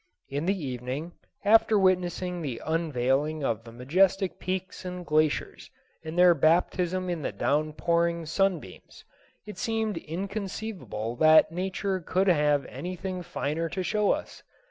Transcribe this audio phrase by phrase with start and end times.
[0.29, 1.11] In the evening,
[1.45, 5.69] after witnessing the unveiling of the majestic peaks and glaciers
[6.03, 9.05] and their baptism in the down pouring sunbeams,
[9.45, 14.41] it seemed inconceivable that nature could have anything finer to show us.